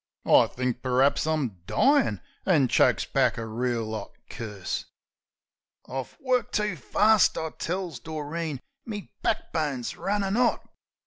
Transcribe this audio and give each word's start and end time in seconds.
I 0.25 0.47
thinks 0.47 0.79
per'aps 0.81 1.27
I'm 1.27 1.61
dyin', 1.67 2.21
an' 2.43 2.69
chokes 2.69 3.05
back 3.05 3.37
a 3.37 3.45
reel 3.45 3.93
'ot 3.93 4.11
curse. 4.31 4.85
"I've 5.87 6.17
worked 6.19 6.55
too 6.55 6.75
fast," 6.75 7.37
I 7.37 7.51
tells 7.51 7.99
Doreen. 7.99 8.61
"Me 8.83 9.11
back 9.21 9.53
bone's 9.53 9.95
runnin' 9.95 10.37
'ot. 10.37 10.67